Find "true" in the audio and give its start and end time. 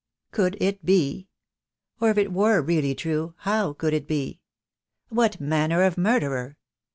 2.95-3.35